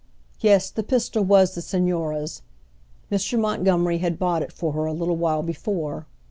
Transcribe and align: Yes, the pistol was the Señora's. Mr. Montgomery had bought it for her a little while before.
Yes, 0.39 0.71
the 0.71 0.81
pistol 0.81 1.23
was 1.23 1.53
the 1.53 1.61
Señora's. 1.61 2.41
Mr. 3.11 3.37
Montgomery 3.39 3.99
had 3.99 4.17
bought 4.17 4.41
it 4.41 4.51
for 4.51 4.71
her 4.71 4.85
a 4.85 4.93
little 4.93 5.15
while 5.15 5.43
before. 5.43 6.07